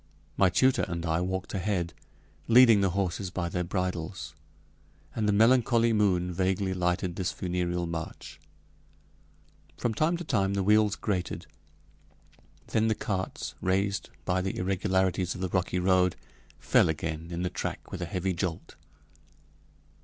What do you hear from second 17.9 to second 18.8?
with a heavy jolt.